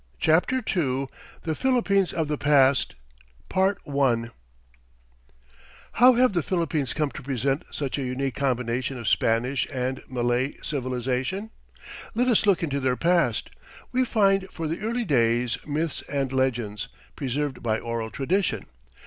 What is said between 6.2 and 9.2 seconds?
the Philippines come to present such a unique combination of